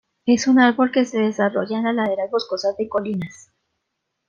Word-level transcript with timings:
Es 0.25 0.47
un 0.47 0.57
árbol 0.59 0.91
que 0.91 1.05
se 1.05 1.19
desarrolla 1.19 1.77
en 1.77 1.83
las 1.83 1.93
laderas 1.93 2.31
boscosas 2.31 2.75
de 2.75 2.89
colinas. 2.89 3.51